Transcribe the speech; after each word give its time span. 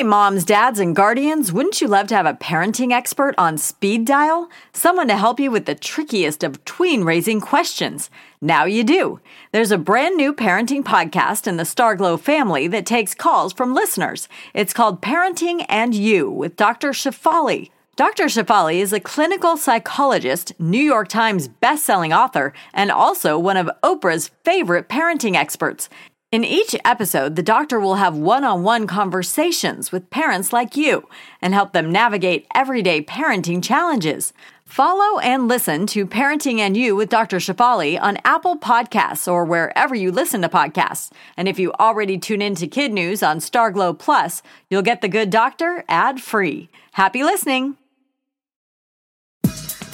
Hey, 0.00 0.06
moms, 0.06 0.44
dads, 0.44 0.80
and 0.80 0.96
guardians, 0.96 1.52
wouldn't 1.52 1.82
you 1.82 1.86
love 1.86 2.06
to 2.06 2.14
have 2.16 2.24
a 2.24 2.32
parenting 2.32 2.90
expert 2.90 3.34
on 3.36 3.58
speed 3.58 4.06
dial? 4.06 4.48
Someone 4.72 5.08
to 5.08 5.16
help 5.18 5.38
you 5.38 5.50
with 5.50 5.66
the 5.66 5.74
trickiest 5.74 6.42
of 6.42 6.64
tween 6.64 7.04
raising 7.04 7.38
questions. 7.38 8.08
Now 8.40 8.64
you 8.64 8.82
do. 8.82 9.20
There's 9.52 9.70
a 9.70 9.76
brand 9.76 10.16
new 10.16 10.32
parenting 10.32 10.82
podcast 10.82 11.46
in 11.46 11.58
the 11.58 11.64
Starglow 11.64 12.18
family 12.18 12.66
that 12.68 12.86
takes 12.86 13.14
calls 13.14 13.52
from 13.52 13.74
listeners. 13.74 14.26
It's 14.54 14.72
called 14.72 15.02
Parenting 15.02 15.66
and 15.68 15.94
You 15.94 16.30
with 16.30 16.56
Dr. 16.56 16.92
Shefali. 16.92 17.68
Dr. 17.96 18.24
Shefali 18.24 18.76
is 18.76 18.94
a 18.94 19.00
clinical 19.00 19.58
psychologist, 19.58 20.54
New 20.58 20.80
York 20.80 21.08
Times 21.08 21.48
bestselling 21.48 22.16
author, 22.16 22.54
and 22.72 22.90
also 22.90 23.38
one 23.38 23.58
of 23.58 23.68
Oprah's 23.82 24.30
favorite 24.42 24.88
parenting 24.88 25.34
experts. 25.34 25.90
In 26.32 26.44
each 26.44 26.76
episode, 26.84 27.34
the 27.34 27.42
doctor 27.42 27.80
will 27.80 27.96
have 27.96 28.16
one 28.16 28.44
on 28.44 28.62
one 28.62 28.86
conversations 28.86 29.90
with 29.90 30.10
parents 30.10 30.52
like 30.52 30.76
you 30.76 31.08
and 31.42 31.52
help 31.52 31.72
them 31.72 31.90
navigate 31.90 32.46
everyday 32.54 33.02
parenting 33.02 33.60
challenges. 33.60 34.32
Follow 34.64 35.18
and 35.18 35.48
listen 35.48 35.88
to 35.88 36.06
Parenting 36.06 36.60
and 36.60 36.76
You 36.76 36.94
with 36.94 37.08
Dr. 37.08 37.38
Shefali 37.38 38.00
on 38.00 38.16
Apple 38.24 38.56
Podcasts 38.56 39.26
or 39.26 39.44
wherever 39.44 39.96
you 39.96 40.12
listen 40.12 40.42
to 40.42 40.48
podcasts. 40.48 41.10
And 41.36 41.48
if 41.48 41.58
you 41.58 41.72
already 41.80 42.16
tune 42.16 42.42
in 42.42 42.54
to 42.54 42.68
Kid 42.68 42.92
News 42.92 43.24
on 43.24 43.38
Starglow 43.38 43.98
Plus, 43.98 44.40
you'll 44.68 44.82
get 44.82 45.00
the 45.00 45.08
good 45.08 45.30
doctor 45.30 45.82
ad 45.88 46.20
free. 46.20 46.68
Happy 46.92 47.24
listening! 47.24 47.76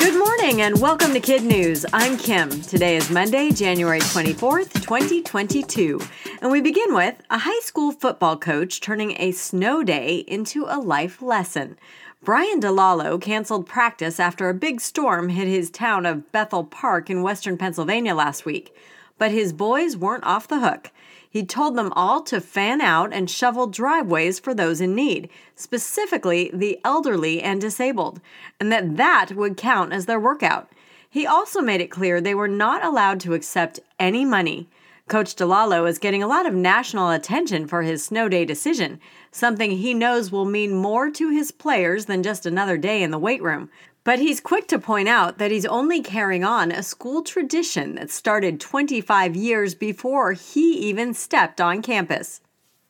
Good 0.07 0.21
morning 0.21 0.63
and 0.63 0.81
welcome 0.81 1.15
to 1.15 1.19
Kid 1.19 1.43
News. 1.43 1.85
I'm 1.93 2.17
Kim. 2.17 2.49
Today 2.49 2.97
is 2.97 3.11
Monday, 3.11 3.51
January 3.51 3.99
24th, 3.99 4.73
2022. 4.75 6.01
And 6.41 6.53
we 6.53 6.61
begin 6.61 6.95
with 6.95 7.21
a 7.29 7.39
high 7.39 7.59
school 7.59 7.91
football 7.91 8.37
coach 8.37 8.81
turning 8.81 9.17
a 9.21 9.33
snow 9.33 9.83
day 9.83 10.19
into 10.29 10.65
a 10.69 10.79
life 10.79 11.21
lesson. 11.21 11.77
Brian 12.23 12.61
DeLallo 12.61 13.21
canceled 13.21 13.67
practice 13.67 14.21
after 14.21 14.49
a 14.49 14.55
big 14.55 14.81
storm 14.81 15.31
hit 15.31 15.49
his 15.49 15.71
town 15.71 16.07
of 16.07 16.31
Bethel 16.31 16.63
Park 16.63 17.11
in 17.11 17.23
western 17.23 17.59
Pennsylvania 17.59 18.15
last 18.15 18.45
week. 18.45 18.77
But 19.19 19.33
his 19.33 19.53
boys 19.53 19.97
weren't 19.97 20.23
off 20.23 20.47
the 20.47 20.61
hook. 20.61 20.93
He 21.37 21.45
told 21.45 21.77
them 21.77 21.93
all 21.95 22.23
to 22.23 22.41
fan 22.41 22.81
out 22.81 23.13
and 23.13 23.29
shovel 23.29 23.67
driveways 23.67 24.39
for 24.39 24.55
those 24.55 24.81
in 24.81 24.95
need, 24.95 25.29
specifically 25.55 26.51
the 26.51 26.81
elderly 26.83 27.43
and 27.43 27.61
disabled, 27.61 28.23
and 28.59 28.73
that 28.73 28.97
that 28.97 29.33
would 29.33 29.59
count 29.59 29.93
as 29.93 30.07
their 30.07 30.19
workout. 30.19 30.73
He 31.11 31.27
also 31.27 31.61
made 31.61 31.83
it 31.83 31.91
clear 31.91 32.23
they 32.23 32.35
were 32.35 32.49
not 32.49 32.83
allowed 32.83 33.21
to 33.21 33.35
accept 33.35 33.81
any 33.99 34.25
money. 34.25 34.67
Coach 35.09 35.37
DeLallo 35.37 35.89
is 35.89 36.01
getting 36.01 36.21
a 36.21 36.27
lot 36.27 36.47
of 36.47 36.55
national 36.55 37.11
attention 37.11 37.69
for 37.69 37.83
his 37.83 38.05
snow 38.05 38.29
day 38.29 38.45
decision, 38.45 38.99
something 39.31 39.71
he 39.71 39.95
knows 39.95 40.33
will 40.33 40.45
mean 40.45 40.75
more 40.75 41.11
to 41.11 41.31
his 41.31 41.53
players 41.53 42.07
than 42.07 42.25
just 42.25 42.45
another 42.45 42.77
day 42.77 43.05
in 43.05 43.13
the 43.13 43.19
weight 43.19 43.41
room. 43.41 43.71
But 44.03 44.19
he's 44.19 44.41
quick 44.41 44.67
to 44.69 44.81
point 44.81 45.09
out 45.09 45.39
that 45.39 45.53
he's 45.53 45.65
only 45.65 46.03
carrying 46.03 46.43
on 46.43 46.73
a 46.73 46.83
school 46.83 47.23
tradition 47.23 47.95
that 47.95 48.11
started 48.11 48.59
25 48.59 49.37
years 49.37 49.77
before 49.77 50.33
he 50.33 50.73
even 50.89 51.15
stepped 51.15 51.61
on 51.61 51.83
campus. 51.83 52.41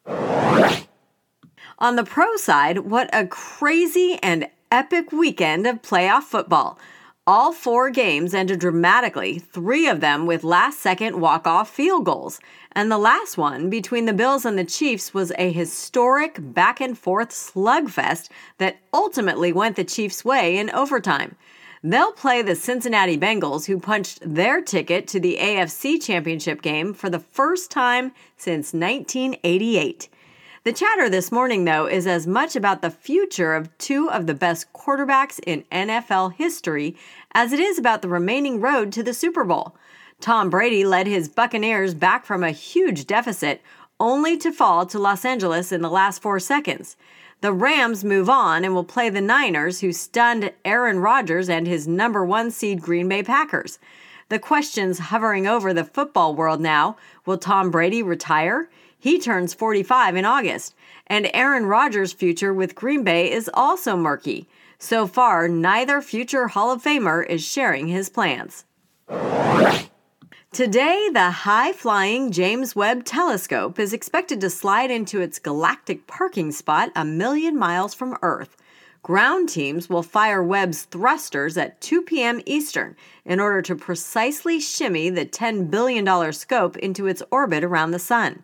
On 0.06 1.96
the 1.96 2.04
pro 2.04 2.36
side, 2.36 2.78
what 2.78 3.10
a 3.12 3.26
crazy 3.26 4.18
and 4.22 4.48
epic 4.72 5.12
weekend 5.12 5.66
of 5.66 5.82
playoff 5.82 6.22
football. 6.22 6.78
All 7.28 7.50
four 7.50 7.90
games 7.90 8.34
ended 8.34 8.60
dramatically, 8.60 9.40
three 9.40 9.88
of 9.88 9.98
them 9.98 10.26
with 10.26 10.44
last 10.44 10.78
second 10.78 11.20
walk 11.20 11.44
off 11.44 11.68
field 11.68 12.04
goals. 12.04 12.38
And 12.70 12.88
the 12.88 12.98
last 12.98 13.36
one, 13.36 13.68
between 13.68 14.04
the 14.04 14.12
Bills 14.12 14.44
and 14.44 14.56
the 14.56 14.64
Chiefs, 14.64 15.12
was 15.12 15.32
a 15.36 15.50
historic 15.50 16.36
back 16.38 16.80
and 16.80 16.96
forth 16.96 17.30
slugfest 17.30 18.28
that 18.58 18.76
ultimately 18.94 19.52
went 19.52 19.74
the 19.74 19.82
Chiefs' 19.82 20.24
way 20.24 20.56
in 20.56 20.70
overtime. 20.70 21.34
They'll 21.82 22.12
play 22.12 22.42
the 22.42 22.54
Cincinnati 22.54 23.18
Bengals, 23.18 23.66
who 23.66 23.80
punched 23.80 24.20
their 24.22 24.60
ticket 24.60 25.08
to 25.08 25.18
the 25.18 25.38
AFC 25.40 26.00
Championship 26.00 26.62
game 26.62 26.94
for 26.94 27.10
the 27.10 27.18
first 27.18 27.72
time 27.72 28.12
since 28.36 28.72
1988. 28.72 30.08
The 30.66 30.72
chatter 30.72 31.08
this 31.08 31.30
morning, 31.30 31.64
though, 31.64 31.86
is 31.86 32.08
as 32.08 32.26
much 32.26 32.56
about 32.56 32.82
the 32.82 32.90
future 32.90 33.54
of 33.54 33.70
two 33.78 34.10
of 34.10 34.26
the 34.26 34.34
best 34.34 34.72
quarterbacks 34.72 35.38
in 35.46 35.62
NFL 35.70 36.34
history 36.34 36.96
as 37.30 37.52
it 37.52 37.60
is 37.60 37.78
about 37.78 38.02
the 38.02 38.08
remaining 38.08 38.60
road 38.60 38.90
to 38.94 39.04
the 39.04 39.14
Super 39.14 39.44
Bowl. 39.44 39.76
Tom 40.20 40.50
Brady 40.50 40.84
led 40.84 41.06
his 41.06 41.28
Buccaneers 41.28 41.94
back 41.94 42.26
from 42.26 42.42
a 42.42 42.50
huge 42.50 43.06
deficit, 43.06 43.62
only 44.00 44.36
to 44.38 44.50
fall 44.50 44.86
to 44.86 44.98
Los 44.98 45.24
Angeles 45.24 45.70
in 45.70 45.82
the 45.82 45.88
last 45.88 46.20
four 46.20 46.40
seconds. 46.40 46.96
The 47.42 47.52
Rams 47.52 48.02
move 48.02 48.28
on 48.28 48.64
and 48.64 48.74
will 48.74 48.82
play 48.82 49.08
the 49.08 49.20
Niners, 49.20 49.82
who 49.82 49.92
stunned 49.92 50.50
Aaron 50.64 50.98
Rodgers 50.98 51.48
and 51.48 51.68
his 51.68 51.86
number 51.86 52.24
one 52.24 52.50
seed 52.50 52.82
Green 52.82 53.08
Bay 53.08 53.22
Packers. 53.22 53.78
The 54.30 54.40
questions 54.40 54.98
hovering 54.98 55.46
over 55.46 55.72
the 55.72 55.84
football 55.84 56.34
world 56.34 56.60
now 56.60 56.96
will 57.24 57.38
Tom 57.38 57.70
Brady 57.70 58.02
retire? 58.02 58.68
He 58.98 59.18
turns 59.18 59.54
45 59.54 60.16
in 60.16 60.24
August. 60.24 60.74
And 61.06 61.30
Aaron 61.32 61.66
Rodgers' 61.66 62.12
future 62.12 62.52
with 62.52 62.74
Green 62.74 63.04
Bay 63.04 63.30
is 63.30 63.50
also 63.54 63.96
murky. 63.96 64.48
So 64.78 65.06
far, 65.06 65.48
neither 65.48 66.00
future 66.02 66.48
Hall 66.48 66.72
of 66.72 66.82
Famer 66.82 67.24
is 67.26 67.44
sharing 67.44 67.88
his 67.88 68.08
plans. 68.08 68.64
Today, 70.52 71.10
the 71.12 71.30
high 71.30 71.72
flying 71.72 72.32
James 72.32 72.74
Webb 72.74 73.04
Telescope 73.04 73.78
is 73.78 73.92
expected 73.92 74.40
to 74.40 74.50
slide 74.50 74.90
into 74.90 75.20
its 75.20 75.38
galactic 75.38 76.06
parking 76.06 76.50
spot 76.50 76.90
a 76.96 77.04
million 77.04 77.58
miles 77.58 77.94
from 77.94 78.16
Earth. 78.22 78.56
Ground 79.02 79.48
teams 79.48 79.88
will 79.88 80.02
fire 80.02 80.42
Webb's 80.42 80.84
thrusters 80.84 81.56
at 81.56 81.80
2 81.80 82.02
p.m. 82.02 82.40
Eastern 82.44 82.96
in 83.24 83.38
order 83.38 83.62
to 83.62 83.76
precisely 83.76 84.58
shimmy 84.58 85.10
the 85.10 85.26
$10 85.26 85.70
billion 85.70 86.32
scope 86.32 86.76
into 86.78 87.06
its 87.06 87.22
orbit 87.30 87.62
around 87.62 87.90
the 87.90 87.98
Sun. 87.98 88.42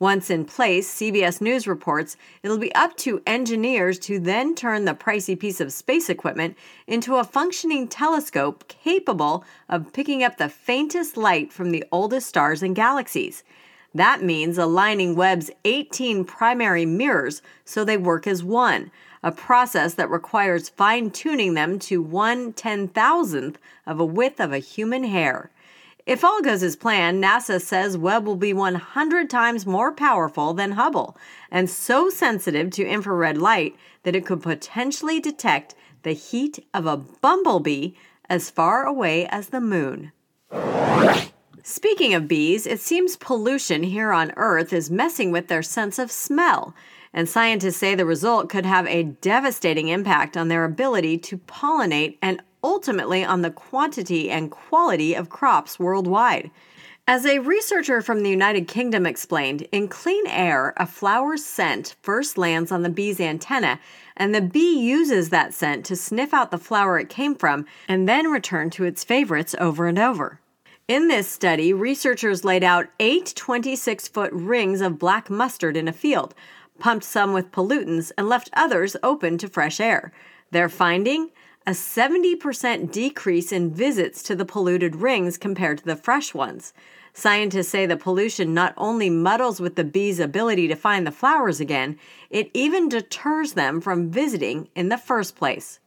Once 0.00 0.30
in 0.30 0.46
place, 0.46 0.90
CBS 0.94 1.42
News 1.42 1.66
reports 1.66 2.16
it'll 2.42 2.56
be 2.56 2.74
up 2.74 2.96
to 2.96 3.20
engineers 3.26 3.98
to 3.98 4.18
then 4.18 4.54
turn 4.54 4.86
the 4.86 4.94
pricey 4.94 5.38
piece 5.38 5.60
of 5.60 5.74
space 5.74 6.08
equipment 6.08 6.56
into 6.86 7.16
a 7.16 7.22
functioning 7.22 7.86
telescope 7.86 8.66
capable 8.66 9.44
of 9.68 9.92
picking 9.92 10.24
up 10.24 10.38
the 10.38 10.48
faintest 10.48 11.18
light 11.18 11.52
from 11.52 11.70
the 11.70 11.84
oldest 11.92 12.26
stars 12.26 12.62
and 12.62 12.74
galaxies. 12.74 13.44
That 13.94 14.22
means 14.22 14.56
aligning 14.56 15.16
Webb's 15.16 15.50
18 15.66 16.24
primary 16.24 16.86
mirrors 16.86 17.42
so 17.66 17.84
they 17.84 17.98
work 17.98 18.26
as 18.26 18.42
one, 18.42 18.90
a 19.22 19.30
process 19.30 19.92
that 19.94 20.08
requires 20.08 20.70
fine 20.70 21.10
tuning 21.10 21.52
them 21.52 21.78
to 21.80 22.00
one 22.00 22.54
ten 22.54 22.88
thousandth 22.88 23.58
of 23.86 24.00
a 24.00 24.04
width 24.06 24.40
of 24.40 24.50
a 24.50 24.60
human 24.60 25.04
hair. 25.04 25.50
If 26.06 26.24
all 26.24 26.40
goes 26.40 26.62
as 26.62 26.76
planned, 26.76 27.22
NASA 27.22 27.60
says 27.60 27.98
Webb 27.98 28.26
will 28.26 28.36
be 28.36 28.52
100 28.52 29.28
times 29.28 29.66
more 29.66 29.92
powerful 29.92 30.54
than 30.54 30.72
Hubble 30.72 31.16
and 31.50 31.68
so 31.68 32.08
sensitive 32.08 32.70
to 32.72 32.86
infrared 32.86 33.36
light 33.36 33.76
that 34.02 34.16
it 34.16 34.24
could 34.24 34.42
potentially 34.42 35.20
detect 35.20 35.74
the 36.02 36.12
heat 36.12 36.64
of 36.72 36.86
a 36.86 36.96
bumblebee 36.96 37.92
as 38.28 38.50
far 38.50 38.84
away 38.84 39.26
as 39.26 39.48
the 39.48 39.60
moon. 39.60 40.12
Speaking 41.62 42.14
of 42.14 42.26
bees, 42.26 42.66
it 42.66 42.80
seems 42.80 43.16
pollution 43.16 43.82
here 43.82 44.12
on 44.12 44.32
Earth 44.36 44.72
is 44.72 44.90
messing 44.90 45.30
with 45.30 45.48
their 45.48 45.62
sense 45.62 45.98
of 45.98 46.10
smell, 46.10 46.74
and 47.12 47.28
scientists 47.28 47.76
say 47.76 47.94
the 47.94 48.06
result 48.06 48.48
could 48.48 48.64
have 48.64 48.86
a 48.86 49.02
devastating 49.02 49.88
impact 49.88 50.36
on 50.36 50.48
their 50.48 50.64
ability 50.64 51.18
to 51.18 51.38
pollinate 51.38 52.16
and 52.22 52.42
ultimately 52.62 53.24
on 53.24 53.42
the 53.42 53.50
quantity 53.50 54.30
and 54.30 54.50
quality 54.50 55.14
of 55.14 55.28
crops 55.28 55.78
worldwide. 55.78 56.50
As 57.06 57.26
a 57.26 57.40
researcher 57.40 58.02
from 58.02 58.22
the 58.22 58.30
United 58.30 58.68
Kingdom 58.68 59.04
explained, 59.04 59.62
in 59.72 59.88
clean 59.88 60.26
air, 60.28 60.72
a 60.76 60.86
flower's 60.86 61.44
scent 61.44 61.96
first 62.02 62.38
lands 62.38 62.70
on 62.70 62.82
the 62.82 62.88
bee's 62.88 63.18
antenna, 63.18 63.80
and 64.16 64.32
the 64.32 64.40
bee 64.40 64.78
uses 64.78 65.30
that 65.30 65.52
scent 65.52 65.84
to 65.86 65.96
sniff 65.96 66.32
out 66.32 66.52
the 66.52 66.58
flower 66.58 66.98
it 67.00 67.08
came 67.08 67.34
from 67.34 67.66
and 67.88 68.08
then 68.08 68.30
return 68.30 68.70
to 68.70 68.84
its 68.84 69.02
favorites 69.02 69.56
over 69.58 69.88
and 69.88 69.98
over. 69.98 70.40
In 70.86 71.08
this 71.08 71.28
study, 71.28 71.72
researchers 71.72 72.44
laid 72.44 72.62
out 72.62 72.88
eight 73.00 73.32
26 73.34 74.08
foot 74.08 74.32
rings 74.32 74.80
of 74.80 74.98
black 74.98 75.30
mustard 75.30 75.76
in 75.76 75.88
a 75.88 75.92
field, 75.92 76.34
pumped 76.78 77.04
some 77.04 77.32
with 77.32 77.52
pollutants, 77.52 78.12
and 78.16 78.28
left 78.28 78.50
others 78.52 78.96
open 79.02 79.36
to 79.38 79.48
fresh 79.48 79.80
air. 79.80 80.12
Their 80.50 80.68
finding? 80.68 81.30
A 81.66 81.72
70% 81.72 82.90
decrease 82.90 83.52
in 83.52 83.72
visits 83.72 84.22
to 84.22 84.34
the 84.34 84.44
polluted 84.44 84.96
rings 84.96 85.36
compared 85.36 85.78
to 85.78 85.84
the 85.84 85.96
fresh 85.96 86.32
ones. 86.32 86.72
Scientists 87.12 87.68
say 87.68 87.86
the 87.86 87.96
pollution 87.96 88.54
not 88.54 88.72
only 88.76 89.10
muddles 89.10 89.60
with 89.60 89.76
the 89.76 89.84
bees' 89.84 90.20
ability 90.20 90.68
to 90.68 90.74
find 90.74 91.06
the 91.06 91.10
flowers 91.12 91.60
again, 91.60 91.98
it 92.30 92.50
even 92.54 92.88
deters 92.88 93.52
them 93.52 93.80
from 93.80 94.10
visiting 94.10 94.68
in 94.74 94.88
the 94.88 94.98
first 94.98 95.36
place. 95.36 95.80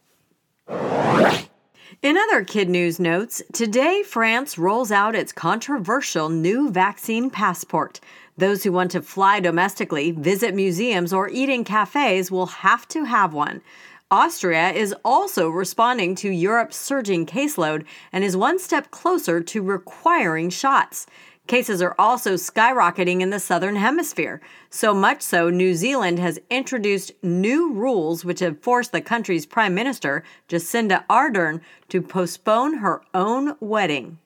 In 2.02 2.18
other 2.18 2.44
kid 2.44 2.70
news 2.70 3.00
notes, 3.00 3.42
today 3.54 4.04
France 4.04 4.58
rolls 4.58 4.92
out 4.92 5.16
its 5.16 5.32
controversial 5.32 6.30
new 6.30 6.70
vaccine 6.70 7.30
passport. 7.30 8.00
Those 8.38 8.64
who 8.64 8.72
want 8.72 8.92
to 8.92 9.02
fly 9.02 9.40
domestically, 9.40 10.12
visit 10.12 10.54
museums, 10.54 11.14
or 11.14 11.30
eat 11.30 11.50
in 11.50 11.64
cafes 11.64 12.30
will 12.30 12.48
have 12.48 12.88
to 12.90 13.06
have 13.06 13.34
one. 13.34 13.62
Austria 14.12 14.70
is 14.72 14.94
also 15.04 15.50
responding 15.50 16.16
to 16.16 16.30
Europe's 16.30 16.78
surging 16.78 17.26
caseload 17.26 17.86
and 18.12 18.24
is 18.24 18.38
one 18.38 18.60
step 18.60 18.92
closer 18.92 19.42
to 19.42 19.62
requiring 19.62 20.50
shots. 20.50 21.08
Cases 21.46 21.82
are 21.82 21.96
also 22.00 22.36
skyrocketing 22.36 23.20
in 23.20 23.30
the 23.30 23.40
southern 23.40 23.76
hemisphere, 23.76 24.40
so 24.70 24.94
much 24.94 25.22
so 25.22 25.50
New 25.50 25.74
Zealand 25.74 26.18
has 26.18 26.40
introduced 26.50 27.12
new 27.22 27.74
rules 27.74 28.24
which 28.24 28.40
have 28.40 28.62
forced 28.62 28.94
the 28.94 29.02
country's 29.02 29.46
prime 29.46 29.76
minister, 29.76 30.24
Jacinda 30.48 31.06
Ardern, 31.10 31.60
to 31.90 32.02
postpone 32.02 32.76
her 32.76 33.02
own 33.14 33.58
wedding. 33.60 34.20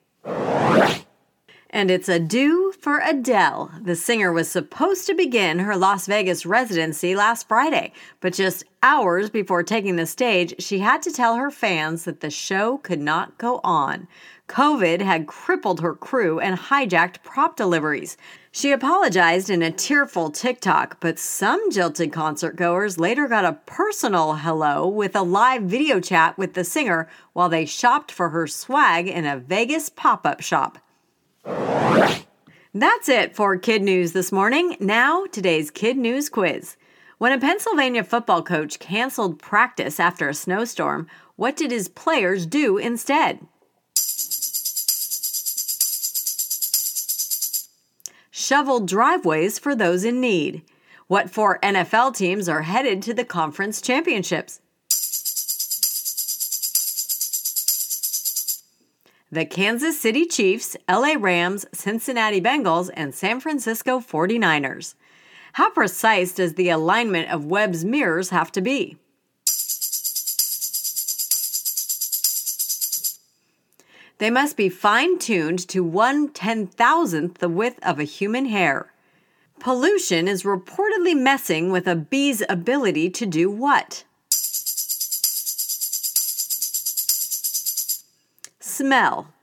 And 1.70 1.90
it's 1.90 2.08
a 2.10 2.20
due 2.20 2.67
for 2.88 3.02
Adele. 3.04 3.70
The 3.82 3.98
singer 3.98 4.32
was 4.32 4.50
supposed 4.50 5.08
to 5.08 5.14
begin 5.14 5.60
her 5.60 5.76
Las 5.76 6.08
Vegas 6.08 6.46
residency 6.46 7.18
last 7.18 7.46
Friday, 7.46 7.92
but 8.22 8.34
just 8.34 8.64
hours 8.82 9.30
before 9.30 9.62
taking 9.62 9.98
the 9.98 10.06
stage, 10.06 10.56
she 10.60 10.80
had 10.80 11.02
to 11.02 11.12
tell 11.12 11.36
her 11.36 11.52
fans 11.52 12.06
that 12.06 12.22
the 12.22 12.30
show 12.30 12.78
could 12.78 13.02
not 13.02 13.38
go 13.38 13.60
on. 13.62 14.08
COVID 14.48 15.02
had 15.02 15.28
crippled 15.28 15.82
her 15.82 15.94
crew 15.94 16.40
and 16.40 16.58
hijacked 16.58 17.24
prop 17.24 17.58
deliveries. 17.58 18.16
She 18.54 18.72
apologized 18.72 19.50
in 19.50 19.62
a 19.62 19.70
tearful 19.70 20.32
TikTok, 20.32 21.02
but 21.02 21.20
some 21.20 21.70
jilted 21.70 22.14
concert 22.14 22.56
goers 22.56 22.98
later 22.98 23.28
got 23.28 23.44
a 23.44 23.60
personal 23.66 24.36
hello 24.36 24.88
with 24.88 25.14
a 25.14 25.24
live 25.24 25.64
video 25.64 26.00
chat 26.00 26.38
with 26.38 26.54
the 26.54 26.64
singer 26.64 27.10
while 27.34 27.50
they 27.50 27.66
shopped 27.66 28.14
for 28.14 28.30
her 28.30 28.48
swag 28.48 29.10
in 29.10 29.26
a 29.26 29.38
Vegas 29.38 29.90
pop 29.90 30.26
up 30.26 30.40
shop. 30.40 30.78
That's 32.74 33.08
it 33.08 33.34
for 33.34 33.58
Kid 33.58 33.82
News 33.82 34.12
this 34.12 34.32
morning. 34.32 34.76
Now, 34.82 35.26
today's 35.26 35.72
Kid 35.72 35.98
News 35.98 36.28
quiz. 36.28 36.76
When 37.18 37.32
a 37.32 37.40
Pennsylvania 37.40 38.04
football 38.04 38.44
coach 38.44 38.78
canceled 38.78 39.40
practice 39.40 40.02
after 40.02 40.28
a 40.28 40.34
snowstorm, 40.34 41.08
what 41.38 41.56
did 41.56 41.72
his 41.72 41.88
players 41.88 42.46
do 42.46 42.78
instead? 42.78 43.40
Shoveled 48.32 48.88
driveways 48.88 49.58
for 49.58 49.74
those 49.74 50.04
in 50.04 50.20
need. 50.20 50.64
What 51.08 51.30
four 51.30 51.60
NFL 51.64 52.18
teams 52.18 52.50
are 52.50 52.64
headed 52.64 53.02
to 53.04 53.14
the 53.14 53.26
conference 53.26 53.82
championships? 53.82 54.60
The 59.30 59.46
Kansas 59.46 60.00
City 60.00 60.26
Chiefs, 60.26 60.78
LA 60.90 61.16
Rams, 61.20 61.66
Cincinnati 61.74 62.40
Bengals, 62.40 62.90
and 62.94 63.14
San 63.14 63.42
Francisco 63.42 64.00
49ers. 64.00 64.96
How 65.54 65.70
precise 65.70 66.32
does 66.34 66.54
the 66.54 66.70
alignment 66.70 67.30
of 67.30 67.46
Webb's 67.46 67.84
mirrors 67.84 68.30
have 68.30 68.52
to 68.54 68.62
be? 68.62 68.98
They 74.20 74.30
must 74.30 74.58
be 74.58 74.70
fine 74.70 75.20
tuned 75.20 75.68
to 75.68 75.84
one 75.84 76.30
ten 76.30 76.66
thousandth 76.66 77.40
the 77.40 77.50
width 77.50 77.80
of 77.84 78.00
a 78.00 78.04
human 78.04 78.46
hair. 78.46 78.94
Pollution 79.60 80.28
is 80.28 80.44
reportedly 80.44 81.16
messing 81.16 81.72
with 81.72 81.88
a 81.88 81.96
bee's 81.96 82.42
ability 82.48 83.10
to 83.12 83.26
do 83.26 83.50
what? 83.52 84.06
Smell. 88.78 89.34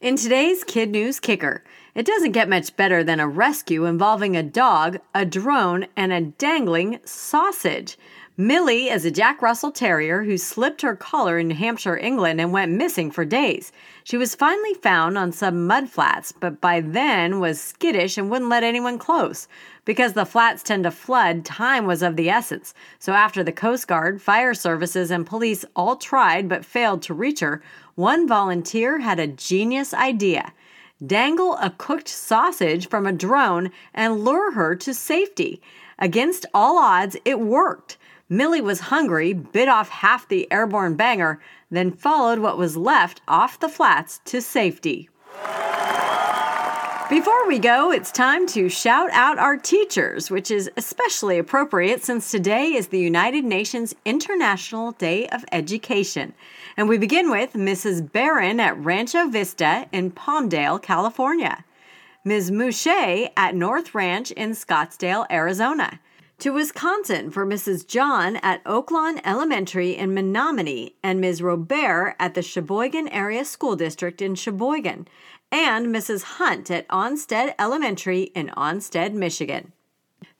In 0.00 0.16
today's 0.16 0.64
Kid 0.64 0.88
News 0.88 1.20
Kicker, 1.20 1.62
it 1.94 2.06
doesn't 2.06 2.32
get 2.32 2.48
much 2.48 2.74
better 2.74 3.04
than 3.04 3.20
a 3.20 3.28
rescue 3.28 3.84
involving 3.84 4.34
a 4.34 4.42
dog, 4.42 4.98
a 5.14 5.26
drone, 5.26 5.88
and 5.94 6.10
a 6.10 6.22
dangling 6.22 6.98
sausage. 7.04 7.98
Millie 8.38 8.88
is 8.88 9.04
a 9.04 9.10
Jack 9.10 9.42
Russell 9.42 9.70
Terrier 9.70 10.22
who 10.22 10.38
slipped 10.38 10.80
her 10.80 10.96
collar 10.96 11.38
in 11.38 11.48
New 11.48 11.54
Hampshire, 11.54 11.98
England, 11.98 12.40
and 12.40 12.50
went 12.50 12.72
missing 12.72 13.10
for 13.10 13.26
days. 13.26 13.72
She 14.04 14.16
was 14.16 14.34
finally 14.34 14.72
found 14.72 15.18
on 15.18 15.32
some 15.32 15.66
mud 15.66 15.90
flats, 15.90 16.32
but 16.32 16.58
by 16.58 16.80
then 16.80 17.40
was 17.40 17.60
skittish 17.60 18.16
and 18.16 18.30
wouldn't 18.30 18.48
let 18.48 18.64
anyone 18.64 18.98
close. 18.98 19.48
Because 19.84 20.14
the 20.14 20.24
flats 20.24 20.62
tend 20.62 20.84
to 20.84 20.90
flood, 20.90 21.44
time 21.44 21.84
was 21.84 22.02
of 22.02 22.16
the 22.16 22.30
essence. 22.30 22.72
So 22.98 23.12
after 23.12 23.44
the 23.44 23.52
Coast 23.52 23.86
Guard, 23.86 24.22
fire 24.22 24.54
services, 24.54 25.10
and 25.10 25.26
police 25.26 25.66
all 25.76 25.96
tried 25.96 26.48
but 26.48 26.64
failed 26.64 27.02
to 27.02 27.14
reach 27.14 27.40
her, 27.40 27.62
one 27.96 28.26
volunteer 28.26 29.00
had 29.00 29.20
a 29.20 29.26
genius 29.26 29.92
idea 29.92 30.54
dangle 31.04 31.56
a 31.56 31.68
cooked 31.68 32.08
sausage 32.08 32.88
from 32.88 33.06
a 33.06 33.12
drone 33.12 33.72
and 33.92 34.24
lure 34.24 34.52
her 34.52 34.76
to 34.76 34.94
safety. 34.94 35.60
Against 35.98 36.46
all 36.54 36.78
odds, 36.78 37.16
it 37.24 37.40
worked. 37.40 37.98
Millie 38.32 38.62
was 38.62 38.80
hungry, 38.80 39.34
bit 39.34 39.68
off 39.68 39.90
half 39.90 40.26
the 40.26 40.50
airborne 40.50 40.94
banger, 40.94 41.38
then 41.70 41.90
followed 41.90 42.38
what 42.38 42.56
was 42.56 42.78
left 42.78 43.20
off 43.28 43.60
the 43.60 43.68
flats 43.68 44.22
to 44.24 44.40
safety. 44.40 45.10
Before 47.10 47.46
we 47.46 47.58
go, 47.58 47.92
it's 47.92 48.10
time 48.10 48.46
to 48.46 48.70
shout 48.70 49.10
out 49.12 49.38
our 49.38 49.58
teachers, 49.58 50.30
which 50.30 50.50
is 50.50 50.70
especially 50.78 51.38
appropriate 51.38 52.02
since 52.02 52.30
today 52.30 52.72
is 52.72 52.86
the 52.86 52.98
United 52.98 53.44
Nations 53.44 53.94
International 54.06 54.92
Day 54.92 55.26
of 55.28 55.44
Education. 55.52 56.32
And 56.78 56.88
we 56.88 56.96
begin 56.96 57.30
with 57.30 57.52
Mrs. 57.52 58.10
Barron 58.12 58.60
at 58.60 58.82
Rancho 58.82 59.28
Vista 59.28 59.86
in 59.92 60.10
Palmdale, 60.10 60.80
California, 60.80 61.66
Ms. 62.24 62.50
Mouche 62.50 63.28
at 63.36 63.54
North 63.54 63.94
Ranch 63.94 64.30
in 64.30 64.52
Scottsdale, 64.52 65.26
Arizona, 65.30 66.00
to 66.42 66.50
Wisconsin 66.50 67.30
for 67.30 67.46
Mrs. 67.46 67.86
John 67.86 68.34
at 68.42 68.64
Oaklawn 68.64 69.20
Elementary 69.24 69.96
in 69.96 70.10
Menomonie 70.10 70.94
and 71.00 71.20
Ms. 71.20 71.40
Robert 71.40 72.16
at 72.18 72.34
the 72.34 72.42
Sheboygan 72.42 73.06
Area 73.10 73.44
School 73.44 73.76
District 73.76 74.20
in 74.20 74.34
Sheboygan, 74.34 75.06
and 75.52 75.86
Mrs. 75.86 76.24
Hunt 76.24 76.68
at 76.68 76.88
Onsted 76.88 77.54
Elementary 77.60 78.22
in 78.34 78.48
Onsted, 78.56 79.12
Michigan. 79.12 79.72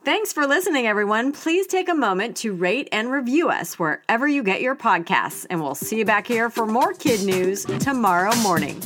Thanks 0.05 0.33
for 0.33 0.45
listening, 0.45 0.89
everyone. 0.89 1.31
Please 1.31 1.69
take 1.69 1.89
a 1.89 1.95
moment 1.95 2.37
to 2.39 2.53
rate 2.53 2.89
and 2.91 3.13
review 3.13 3.49
us 3.49 3.79
wherever 3.79 4.27
you 4.27 4.43
get 4.43 4.61
your 4.61 4.75
podcasts, 4.75 5.47
and 5.51 5.63
we'll 5.63 5.77
see 5.77 5.99
you 5.99 6.05
back 6.05 6.27
here 6.27 6.51
for 6.51 6.67
more 6.67 6.95
kid 6.95 7.23
news 7.23 7.65
tomorrow 7.65 8.35
morning. 8.39 8.83